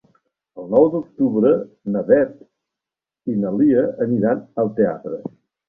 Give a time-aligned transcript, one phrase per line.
[0.61, 1.51] El nou d'octubre
[1.97, 2.41] na Beth
[3.35, 5.25] i na Lia aniran al teatre.